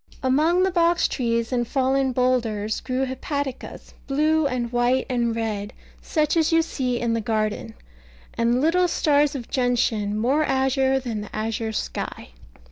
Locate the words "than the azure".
10.99-11.71